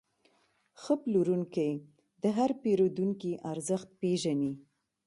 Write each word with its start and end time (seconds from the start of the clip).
ښه 0.81 0.93
پلورونکی 1.01 1.69
د 2.23 2.25
هر 2.37 2.49
پیرودونکي 2.61 3.31
ارزښت 3.51 3.89
پېژني. 4.01 4.53